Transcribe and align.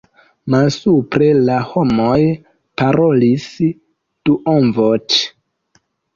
Malsupre 0.51 1.27
la 1.49 1.57
homoj 1.73 2.15
parolis 2.81 3.47
duonvoĉe. 3.69 5.23